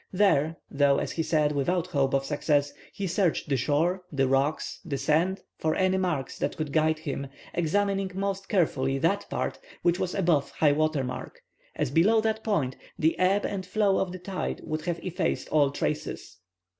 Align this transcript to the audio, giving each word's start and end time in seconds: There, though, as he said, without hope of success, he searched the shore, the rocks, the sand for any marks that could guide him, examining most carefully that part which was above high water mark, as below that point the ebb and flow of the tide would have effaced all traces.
There, 0.11 0.57
though, 0.71 0.97
as 0.97 1.11
he 1.11 1.21
said, 1.21 1.51
without 1.51 1.85
hope 1.85 2.15
of 2.15 2.25
success, 2.25 2.73
he 2.91 3.05
searched 3.05 3.49
the 3.49 3.55
shore, 3.55 4.01
the 4.11 4.27
rocks, 4.27 4.79
the 4.83 4.97
sand 4.97 5.43
for 5.59 5.75
any 5.75 5.97
marks 5.99 6.39
that 6.39 6.57
could 6.57 6.73
guide 6.73 6.97
him, 6.97 7.27
examining 7.53 8.09
most 8.15 8.49
carefully 8.49 8.97
that 8.97 9.29
part 9.29 9.59
which 9.83 9.99
was 9.99 10.15
above 10.15 10.49
high 10.53 10.71
water 10.71 11.03
mark, 11.03 11.41
as 11.75 11.91
below 11.91 12.19
that 12.19 12.43
point 12.43 12.75
the 12.97 13.15
ebb 13.19 13.45
and 13.45 13.63
flow 13.63 13.99
of 13.99 14.11
the 14.11 14.17
tide 14.17 14.61
would 14.63 14.81
have 14.85 14.97
effaced 15.03 15.49
all 15.49 15.69
traces. 15.69 16.39